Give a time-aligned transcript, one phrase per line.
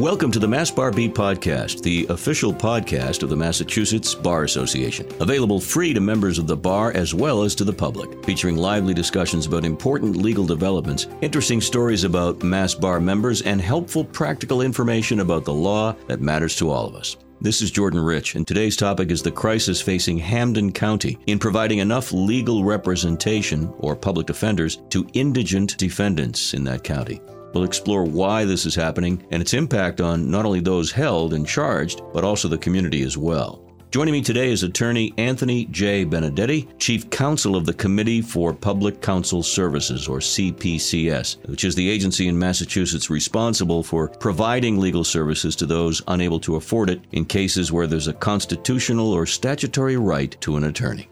[0.00, 5.06] Welcome to the Mass Bar Beat Podcast, the official podcast of the Massachusetts Bar Association.
[5.20, 8.94] Available free to members of the bar as well as to the public, featuring lively
[8.94, 15.20] discussions about important legal developments, interesting stories about Mass Bar members, and helpful practical information
[15.20, 17.18] about the law that matters to all of us.
[17.42, 21.80] This is Jordan Rich, and today's topic is the crisis facing Hampden County in providing
[21.80, 27.20] enough legal representation or public defenders to indigent defendants in that county.
[27.52, 31.46] We'll explore why this is happening and its impact on not only those held and
[31.46, 33.70] charged, but also the community as well.
[33.90, 36.04] Joining me today is attorney Anthony J.
[36.04, 41.90] Benedetti, Chief Counsel of the Committee for Public Counsel Services, or CPCS, which is the
[41.90, 47.24] agency in Massachusetts responsible for providing legal services to those unable to afford it in
[47.24, 51.08] cases where there's a constitutional or statutory right to an attorney.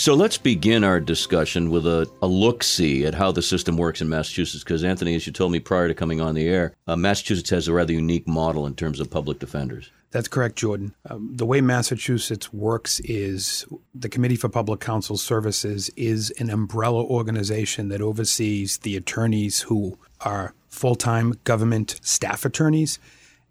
[0.00, 4.00] So let's begin our discussion with a, a look see at how the system works
[4.00, 4.64] in Massachusetts.
[4.64, 7.68] Because, Anthony, as you told me prior to coming on the air, uh, Massachusetts has
[7.68, 9.90] a rather unique model in terms of public defenders.
[10.10, 10.94] That's correct, Jordan.
[11.10, 17.04] Um, the way Massachusetts works is the Committee for Public Counsel Services is an umbrella
[17.04, 22.98] organization that oversees the attorneys who are full time government staff attorneys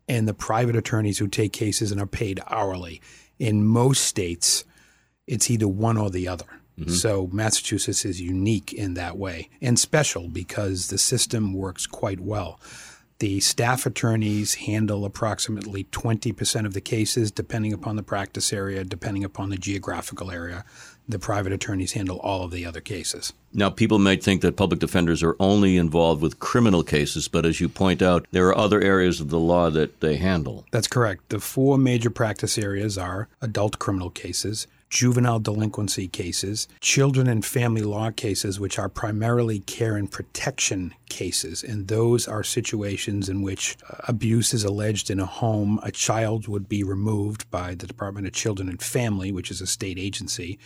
[0.08, 3.02] and the private attorneys who take cases and are paid hourly.
[3.38, 4.64] In most states,
[5.30, 6.46] it's either one or the other.
[6.78, 6.92] Mm-hmm.
[6.92, 12.60] So Massachusetts is unique in that way and special because the system works quite well.
[13.20, 19.26] The staff attorneys handle approximately 20% of the cases, depending upon the practice area, depending
[19.26, 20.64] upon the geographical area.
[21.06, 23.34] The private attorneys handle all of the other cases.
[23.52, 27.60] Now, people might think that public defenders are only involved with criminal cases, but as
[27.60, 30.66] you point out, there are other areas of the law that they handle.
[30.72, 31.28] That's correct.
[31.28, 37.82] The four major practice areas are adult criminal cases, juvenile delinquency cases, children and family
[37.82, 41.64] law cases, which are primarily care and protection cases.
[41.64, 45.80] And those are situations in which uh, abuse is alleged in a home.
[45.84, 49.68] A child would be removed by the Department of Children and Family, which is a
[49.68, 50.60] state agency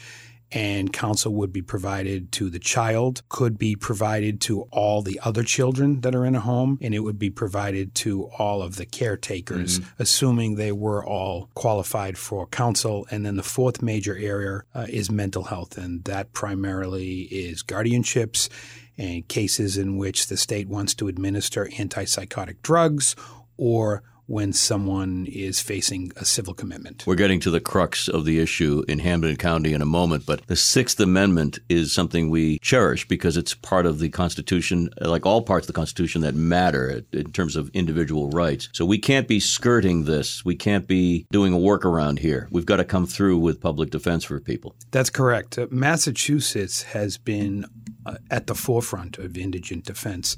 [0.53, 5.43] and counsel would be provided to the child, could be provided to all the other
[5.43, 8.85] children that are in a home, and it would be provided to all of the
[8.85, 10.01] caretakers, mm-hmm.
[10.01, 13.07] assuming they were all qualified for counsel.
[13.09, 18.49] And then the fourth major area uh, is mental health, and that primarily is guardianships
[18.97, 23.15] and cases in which the state wants to administer antipsychotic drugs
[23.57, 27.05] or when someone is facing a civil commitment.
[27.05, 30.45] We're getting to the crux of the issue in Hampden County in a moment, but
[30.47, 35.41] the Sixth Amendment is something we cherish because it's part of the Constitution, like all
[35.41, 38.69] parts of the Constitution that matter in terms of individual rights.
[38.73, 40.45] So we can't be skirting this.
[40.45, 42.47] We can't be doing a workaround here.
[42.51, 44.75] We've got to come through with public defense for people.
[44.91, 45.57] That's correct.
[45.57, 47.65] Uh, Massachusetts has been
[48.05, 50.37] uh, at the forefront of indigent defense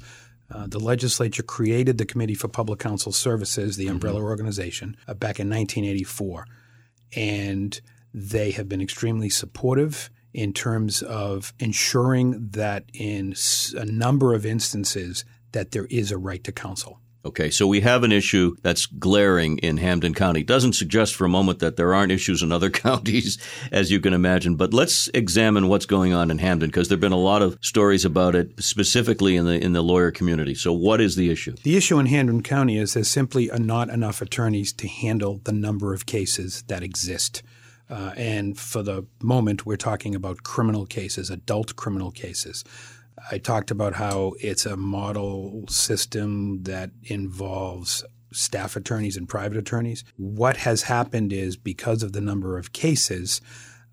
[0.50, 3.94] uh, the legislature created the Committee for Public Counsel Services, the mm-hmm.
[3.94, 4.28] umbrella mm-hmm.
[4.28, 6.46] organization, uh, back in 1984.
[7.14, 7.80] And
[8.12, 13.34] they have been extremely supportive in terms of ensuring that in
[13.76, 17.00] a number of instances that there is a right to counsel.
[17.26, 20.44] Okay, so we have an issue that's glaring in Hampden County.
[20.44, 23.36] Doesn't suggest for a moment that there aren't issues in other counties,
[23.72, 24.54] as you can imagine.
[24.54, 28.04] But let's examine what's going on in Hampden because there've been a lot of stories
[28.04, 30.54] about it, specifically in the in the lawyer community.
[30.54, 31.56] So, what is the issue?
[31.64, 35.92] The issue in Hampden County is there's simply not enough attorneys to handle the number
[35.94, 37.42] of cases that exist.
[37.90, 42.64] Uh, and for the moment, we're talking about criminal cases, adult criminal cases.
[43.30, 50.04] I talked about how it's a model system that involves staff attorneys and private attorneys.
[50.16, 53.40] What has happened is because of the number of cases,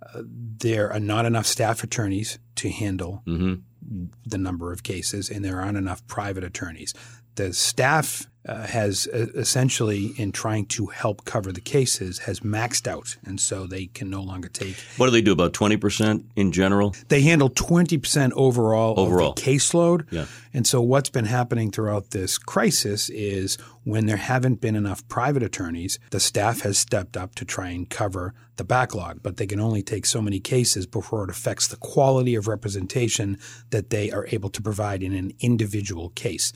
[0.01, 4.05] uh, there are not enough staff attorneys to handle mm-hmm.
[4.25, 6.93] the number of cases, and there aren't enough private attorneys.
[7.35, 12.87] The staff uh, has uh, essentially, in trying to help cover the cases, has maxed
[12.87, 14.75] out, and so they can no longer take.
[14.97, 15.31] What do they do?
[15.31, 16.93] About twenty percent in general.
[17.07, 20.05] They handle twenty percent overall, overall of the caseload.
[20.11, 20.25] Yeah.
[20.53, 25.41] And so what's been happening throughout this crisis is when there haven't been enough private
[25.41, 29.59] attorneys, the staff has stepped up to try and cover the backlog, but they can
[29.59, 33.39] only take so many cases before it affects the quality of representation
[33.71, 36.53] that they are able to provide in an individual case.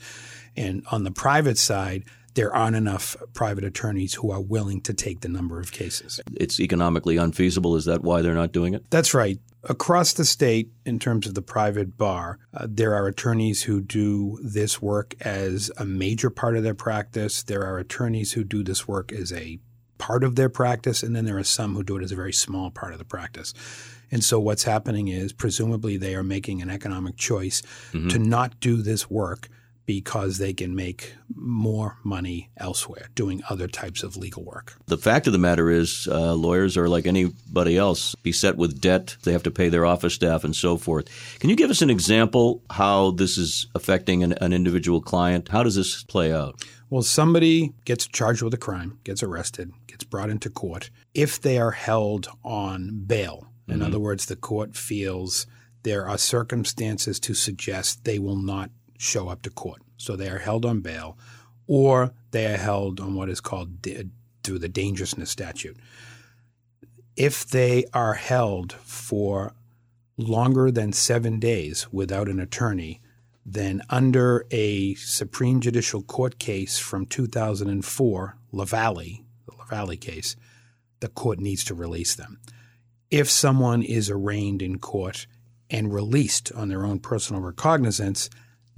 [0.58, 5.20] And on the private side, there aren't enough private attorneys who are willing to take
[5.20, 6.20] the number of cases.
[6.34, 7.76] It's economically unfeasible.
[7.76, 8.90] Is that why they're not doing it?
[8.90, 9.38] That's right.
[9.64, 14.38] Across the state, in terms of the private bar, uh, there are attorneys who do
[14.42, 17.42] this work as a major part of their practice.
[17.42, 19.58] There are attorneys who do this work as a
[19.98, 22.32] part of their practice, and then there are some who do it as a very
[22.32, 23.52] small part of the practice.
[24.10, 27.62] And so what's happening is presumably they are making an economic choice
[27.92, 28.08] mm-hmm.
[28.08, 29.48] to not do this work
[29.88, 34.76] because they can make more money elsewhere doing other types of legal work.
[34.84, 39.16] The fact of the matter is, uh, lawyers are like anybody else, beset with debt.
[39.22, 41.08] They have to pay their office staff and so forth.
[41.40, 45.48] Can you give us an example how this is affecting an, an individual client?
[45.48, 46.62] How does this play out?
[46.90, 50.90] Well, somebody gets charged with a crime, gets arrested, gets brought into court.
[51.14, 53.84] If they are held on bail, in mm-hmm.
[53.84, 55.46] other words, the court feels
[55.82, 59.80] there are circumstances to suggest they will not show up to court.
[59.96, 61.16] So they are held on bail
[61.66, 63.86] or they are held on what is called
[64.42, 65.76] through the dangerousness statute.
[67.16, 69.54] If they are held for
[70.16, 73.00] longer than seven days without an attorney,
[73.46, 80.36] then under a Supreme Judicial Court case from 2004, Lavallee, the Lavallee case,
[81.00, 82.40] the court needs to release them.
[83.10, 85.26] If someone is arraigned in court
[85.70, 88.28] and released on their own personal recognizance,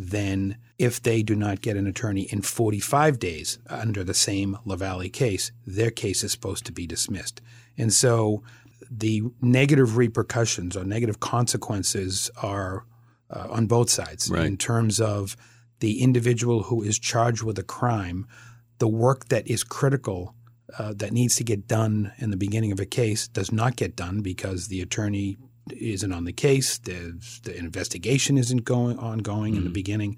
[0.03, 5.13] then if they do not get an attorney in 45 days under the same Lavallee
[5.13, 7.43] case, their case is supposed to be dismissed.
[7.77, 8.43] And so
[8.91, 12.87] the negative repercussions or negative consequences are
[13.29, 14.47] uh, on both sides right.
[14.47, 15.37] in terms of
[15.81, 18.27] the individual who is charged with a crime,
[18.79, 20.35] the work that is critical
[20.79, 23.97] uh, that needs to get done in the beginning of a case does not get
[23.97, 25.37] done because the attorney
[25.73, 26.79] isn't on the case.
[26.79, 27.15] The,
[27.45, 29.59] the investigation isn't going ongoing mm-hmm.
[29.59, 29.75] in the mm-hmm.
[29.75, 30.17] beginning.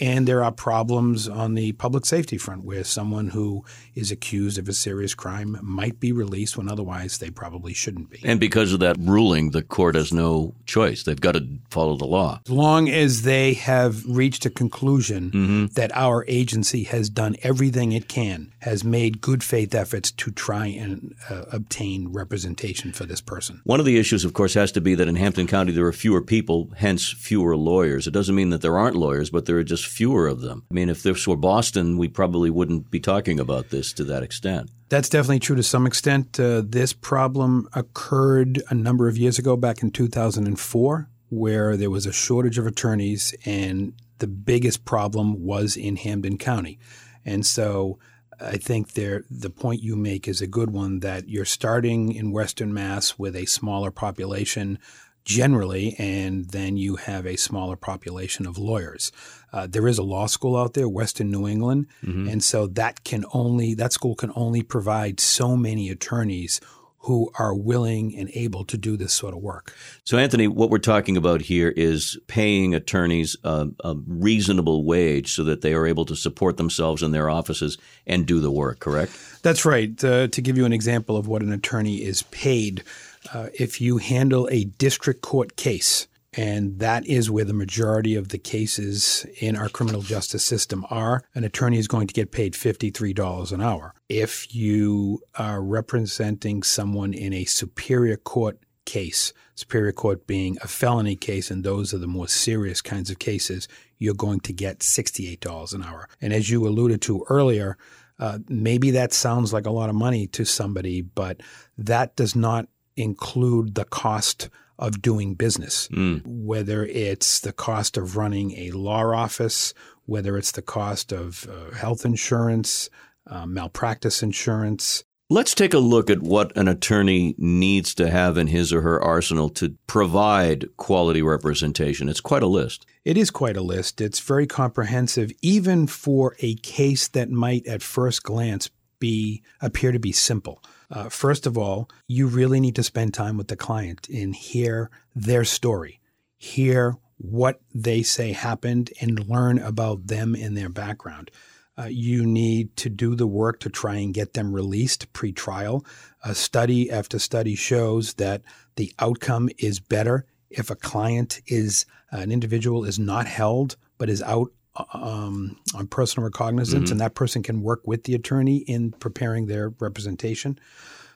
[0.00, 3.64] And there are problems on the public safety front where someone who
[3.94, 8.20] is accused of a serious crime might be released when otherwise they probably shouldn't be.
[8.24, 11.02] And because of that ruling, the court has no choice.
[11.02, 12.40] They've got to follow the law.
[12.46, 15.66] As long as they have reached a conclusion mm-hmm.
[15.74, 20.66] that our agency has done everything it can, has made good faith efforts to try
[20.66, 23.60] and uh, obtain representation for this person.
[23.64, 25.92] One of the issues, of course, has to be that in Hampden County there are
[25.92, 28.06] fewer people, hence fewer lawyers.
[28.06, 30.64] It doesn't mean that there aren't lawyers, but there are just fewer of them.
[30.70, 34.22] I mean, if this were Boston, we probably wouldn't be talking about this to that
[34.22, 34.70] extent.
[34.88, 36.38] That's definitely true to some extent.
[36.38, 42.06] Uh, this problem occurred a number of years ago, back in 2004, where there was
[42.06, 46.78] a shortage of attorneys, and the biggest problem was in Hampden County.
[47.24, 47.98] And so
[48.40, 52.32] I think there, the point you make is a good one that you're starting in
[52.32, 54.78] Western Mass with a smaller population
[55.24, 59.12] generally, and then you have a smaller population of lawyers.
[59.52, 62.28] Uh, there is a law school out there, Western New England, mm-hmm.
[62.28, 66.60] and so that can only that school can only provide so many attorneys
[67.04, 69.74] who are willing and able to do this sort of work.
[70.04, 75.44] So, Anthony, what we're talking about here is paying attorneys a, a, reasonable wage so
[75.44, 79.12] that they are able to support themselves in their offices and do the work, correct?
[79.42, 80.02] That's right.
[80.04, 82.84] Uh, to give you an example of what an attorney is paid,
[83.32, 88.28] uh, if you handle a district court case, and that is where the majority of
[88.28, 91.24] the cases in our criminal justice system are.
[91.34, 93.94] An attorney is going to get paid $53 an hour.
[94.08, 101.16] If you are representing someone in a superior court case, superior court being a felony
[101.16, 103.66] case, and those are the more serious kinds of cases,
[103.98, 106.08] you're going to get $68 an hour.
[106.20, 107.76] And as you alluded to earlier,
[108.20, 111.40] uh, maybe that sounds like a lot of money to somebody, but
[111.76, 112.68] that does not
[113.00, 114.48] include the cost
[114.78, 116.22] of doing business, mm.
[116.24, 119.74] whether it's the cost of running a law office,
[120.06, 122.88] whether it's the cost of uh, health insurance,
[123.26, 125.04] uh, malpractice insurance.
[125.32, 129.00] Let's take a look at what an attorney needs to have in his or her
[129.00, 132.08] arsenal to provide quality representation.
[132.08, 132.84] It's quite a list.
[133.04, 134.00] It is quite a list.
[134.00, 140.00] It's very comprehensive, even for a case that might at first glance be appear to
[140.00, 140.62] be simple.
[140.90, 144.90] Uh, first of all, you really need to spend time with the client and hear
[145.14, 146.00] their story,
[146.36, 151.30] hear what they say happened, and learn about them and their background.
[151.78, 155.84] Uh, you need to do the work to try and get them released pre-trial.
[156.24, 158.42] Uh, study after study shows that
[158.76, 164.22] the outcome is better if a client is an individual is not held but is
[164.22, 164.50] out
[164.92, 166.92] um, on personal recognizance, mm-hmm.
[166.92, 170.58] and that person can work with the attorney in preparing their representation.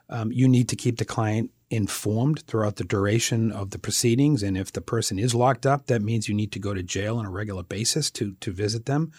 [0.08, 4.56] Um, you need to keep the client informed throughout the duration of the proceedings, and
[4.56, 7.26] if the person is locked up, that means you need to go to jail on
[7.26, 9.12] a regular basis to to visit them.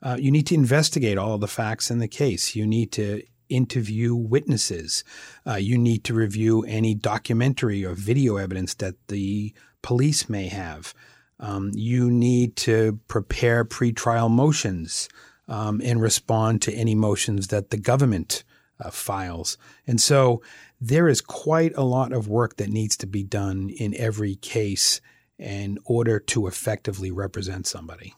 [0.00, 2.54] Uh, you need to investigate all of the facts in the case.
[2.54, 5.04] You need to interview witnesses.
[5.46, 9.52] Uh, you need to review any documentary or video evidence that the
[9.82, 10.94] police may have.
[11.40, 15.08] Um, you need to prepare pretrial motions
[15.46, 18.44] um, and respond to any motions that the government
[18.80, 19.56] uh, files.
[19.86, 20.42] And so
[20.80, 25.00] there is quite a lot of work that needs to be done in every case
[25.38, 28.14] in order to effectively represent somebody.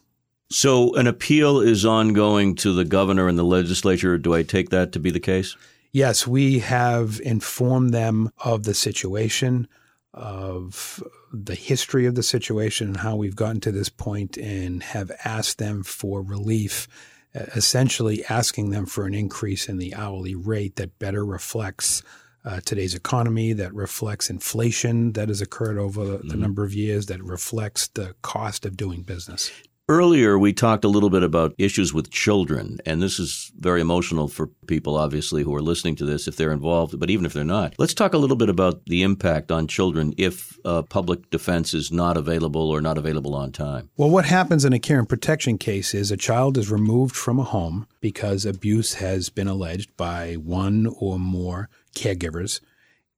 [0.51, 4.19] So an appeal is ongoing to the governor and the legislature.
[4.19, 5.57] Do I take that to be the case?
[5.93, 9.69] Yes, we have informed them of the situation,
[10.13, 11.03] of
[11.33, 15.59] the history of the situation, and how we've gotten to this point, and have asked
[15.59, 16.89] them for relief,
[17.35, 22.03] essentially asking them for an increase in the hourly rate that better reflects
[22.45, 26.41] uh, today's economy, that reflects inflation that has occurred over the, mm-hmm.
[26.41, 29.51] number of years, that reflects the cost of doing business.
[29.91, 34.29] Earlier, we talked a little bit about issues with children, and this is very emotional
[34.29, 37.43] for people, obviously, who are listening to this if they're involved, but even if they're
[37.43, 37.75] not.
[37.77, 41.91] Let's talk a little bit about the impact on children if uh, public defense is
[41.91, 43.91] not available or not available on time.
[43.97, 47.41] Well, what happens in a care and protection case is a child is removed from
[47.41, 52.61] a home because abuse has been alleged by one or more caregivers.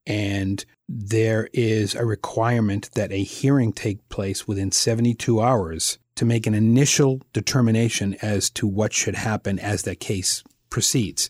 [0.07, 6.47] And there is a requirement that a hearing take place within 72 hours to make
[6.47, 11.29] an initial determination as to what should happen as that case proceeds.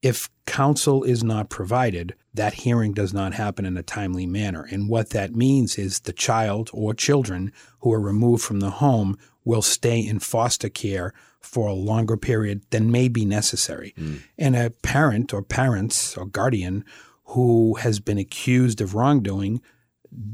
[0.00, 4.66] If counsel is not provided, that hearing does not happen in a timely manner.
[4.70, 9.18] And what that means is the child or children who are removed from the home
[9.44, 11.12] will stay in foster care
[11.42, 13.92] for a longer period than may be necessary.
[13.98, 14.22] Mm.
[14.38, 16.82] And a parent or parents or guardian
[17.24, 19.60] who has been accused of wrongdoing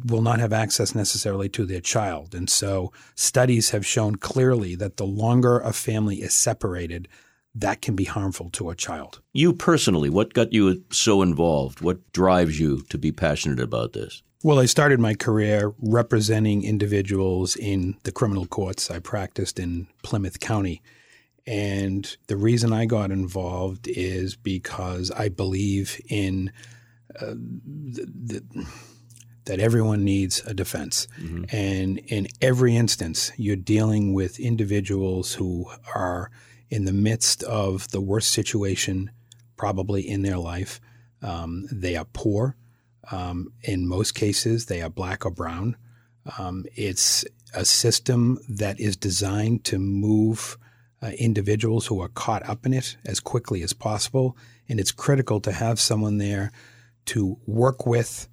[0.04, 2.34] will not have access necessarily to their child.
[2.34, 7.08] And so studies have shown clearly that the longer a family is separated,
[7.54, 9.20] that can be harmful to a child.
[9.32, 11.80] You personally, what got you so involved?
[11.80, 14.22] What drives you to be passionate about this?
[14.42, 18.90] Well, I started my career representing individuals in the criminal courts.
[18.90, 20.80] I practiced in Plymouth County.
[21.46, 26.52] And the reason I got involved is because I believe in
[27.20, 28.66] uh, the, the,
[29.44, 31.06] that everyone needs a defense.
[31.20, 31.44] Mm-hmm.
[31.50, 36.30] And in every instance, you're dealing with individuals who are
[36.68, 39.10] in the midst of the worst situation
[39.56, 40.80] probably in their life.
[41.22, 42.56] Um, they are poor.
[43.10, 45.76] Um, in most cases, they are black or brown.
[46.38, 50.56] Um, it's a system that is designed to move
[51.02, 54.36] uh, individuals who are caught up in it as quickly as possible.
[54.68, 56.52] And it's critical to have someone there
[57.06, 58.28] to work with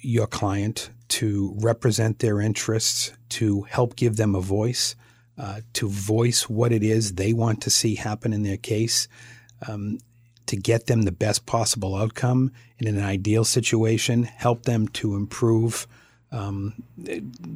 [0.00, 4.94] your client, to represent their interests, to help give them a voice,
[5.36, 9.08] uh, to voice what it is they want to see happen in their case,
[9.66, 9.98] um,
[10.46, 15.86] to get them the best possible outcome in an ideal situation, help them to improve
[16.32, 16.82] um,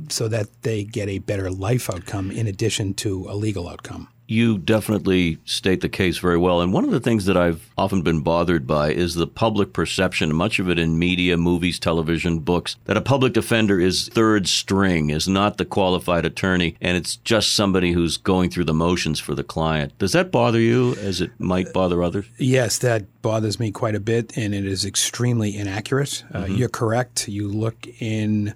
[0.09, 4.59] so that they get a better life outcome in addition to a legal outcome you
[4.59, 6.61] definitely state the case very well.
[6.61, 10.35] And one of the things that I've often been bothered by is the public perception,
[10.35, 15.11] much of it in media, movies, television, books, that a public defender is third string,
[15.11, 19.35] is not the qualified attorney, and it's just somebody who's going through the motions for
[19.35, 19.97] the client.
[19.99, 22.27] Does that bother you as it might bother others?
[22.39, 26.25] Yes, that bothers me quite a bit, and it is extremely inaccurate.
[26.33, 26.55] Uh, mm-hmm.
[26.55, 27.29] You're correct.
[27.29, 28.55] You look in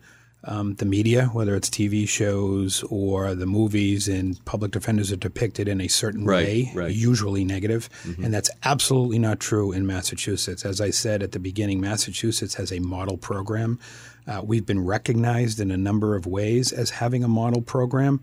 [0.48, 5.68] um, the media, whether it's TV shows or the movies, and public defenders are depicted
[5.68, 6.94] in a certain right, way, right.
[6.94, 7.90] usually negative.
[8.04, 8.24] Mm-hmm.
[8.24, 10.64] And that's absolutely not true in Massachusetts.
[10.64, 13.78] As I said at the beginning, Massachusetts has a model program.
[14.26, 18.22] Uh, we've been recognized in a number of ways as having a model program.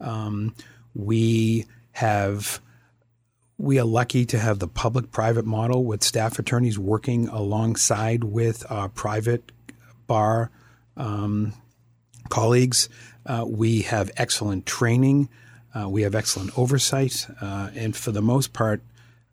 [0.00, 0.54] Um,
[0.94, 2.60] we have
[3.58, 8.64] we are lucky to have the public private model with staff attorneys working alongside with
[8.70, 9.52] our private
[10.06, 10.50] bar
[10.96, 11.54] um,
[12.26, 12.88] colleagues.
[13.24, 15.28] Uh, we have excellent training.
[15.74, 17.26] Uh, we have excellent oversight.
[17.40, 18.82] Uh, and for the most part,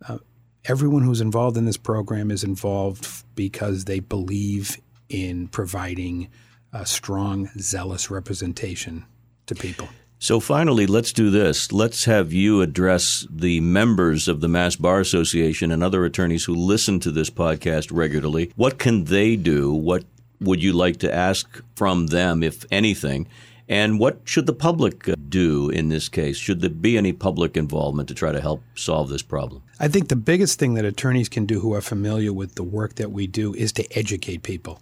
[0.07, 0.17] uh,
[0.65, 4.77] everyone who's involved in this program is involved because they believe
[5.09, 6.29] in providing
[6.71, 9.05] a strong, zealous representation
[9.45, 9.87] to people.
[10.23, 11.73] So finally, let's do this.
[11.73, 16.55] Let's have you address the members of the Mass Bar Association and other attorneys who
[16.55, 18.51] listen to this podcast regularly.
[18.55, 19.73] What can they do?
[19.73, 20.05] What
[20.39, 23.27] would you like to ask from them, if anything?
[23.69, 26.37] And what should the public do in this case?
[26.37, 29.63] Should there be any public involvement to try to help solve this problem?
[29.79, 32.95] I think the biggest thing that attorneys can do who are familiar with the work
[32.95, 34.81] that we do is to educate people,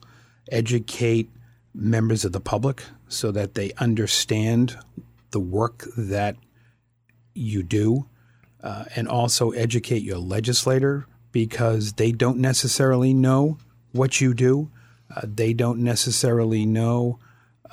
[0.52, 1.30] educate
[1.74, 4.78] members of the public so that they understand
[5.30, 6.36] the work that
[7.34, 8.08] you do,
[8.64, 13.58] uh, and also educate your legislator because they don't necessarily know
[13.92, 14.70] what you do.
[15.16, 17.20] Uh, they don't necessarily know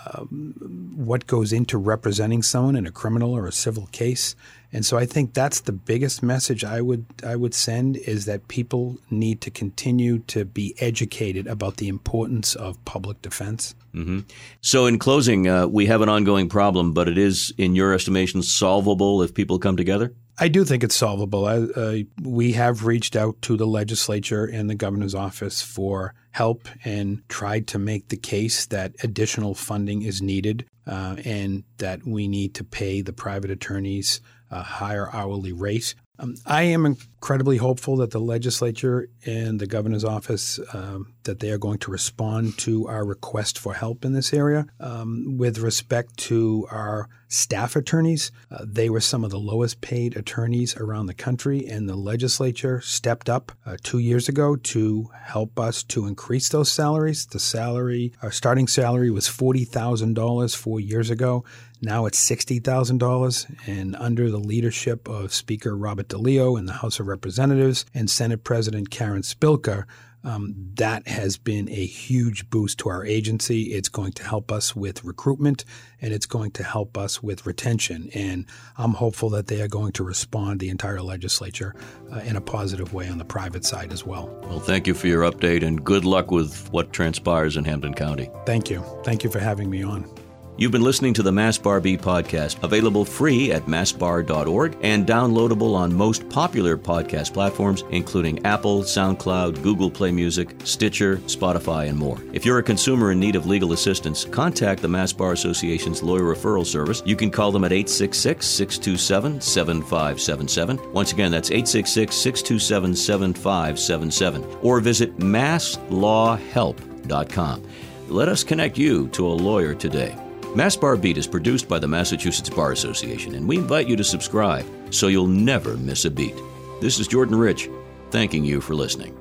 [0.06, 0.54] um,
[0.96, 4.36] what goes into representing someone in a criminal or a civil case.
[4.72, 8.48] And so I think that's the biggest message I would I would send is that
[8.48, 13.74] people need to continue to be educated about the importance of public defense.
[13.94, 14.20] Mm-hmm.
[14.60, 18.42] So, in closing, uh, we have an ongoing problem, but it is, in your estimation,
[18.42, 20.12] solvable if people come together.
[20.40, 21.46] I do think it's solvable.
[21.46, 27.28] Uh, we have reached out to the legislature and the governor's office for help and
[27.28, 32.54] tried to make the case that additional funding is needed uh, and that we need
[32.54, 35.94] to pay the private attorneys a higher hourly rate.
[36.20, 41.50] Um, I am incredibly hopeful that the legislature and the governor's office um, that they
[41.50, 44.66] are going to respond to our request for help in this area.
[44.80, 50.16] Um, with respect to our staff attorneys, uh, they were some of the lowest paid
[50.16, 55.58] attorneys around the country, and the legislature stepped up uh, two years ago to help
[55.58, 57.26] us to increase those salaries.
[57.26, 61.44] The salary, our starting salary was forty thousand dollars four years ago.
[61.80, 63.68] Now it's $60,000.
[63.68, 68.44] And under the leadership of Speaker Robert DeLeo in the House of Representatives and Senate
[68.44, 69.84] President Karen Spilka,
[70.24, 73.74] um, that has been a huge boost to our agency.
[73.74, 75.64] It's going to help us with recruitment
[76.00, 78.10] and it's going to help us with retention.
[78.14, 81.74] And I'm hopeful that they are going to respond, the entire legislature,
[82.12, 84.28] uh, in a positive way on the private side as well.
[84.42, 88.28] Well, thank you for your update and good luck with what transpires in Hampden County.
[88.44, 88.82] Thank you.
[89.04, 90.27] Thank you for having me on.
[90.58, 95.94] You've been listening to the MassBar B podcast, available free at massbar.org and downloadable on
[95.94, 102.20] most popular podcast platforms, including Apple, SoundCloud, Google Play Music, Stitcher, Spotify, and more.
[102.32, 106.24] If you're a consumer in need of legal assistance, contact the Mass Bar Association's lawyer
[106.24, 107.04] referral service.
[107.06, 110.92] You can call them at 866 627 7577.
[110.92, 114.44] Once again, that's 866 627 7577.
[114.62, 117.62] Or visit masslawhelp.com.
[118.08, 120.16] Let us connect you to a lawyer today.
[120.58, 124.02] Mass Bar Beat is produced by the Massachusetts Bar Association, and we invite you to
[124.02, 126.34] subscribe so you'll never miss a beat.
[126.80, 127.70] This is Jordan Rich,
[128.10, 129.16] thanking you for listening.